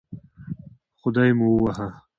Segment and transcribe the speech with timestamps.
[1.01, 1.87] خدای مو ووهه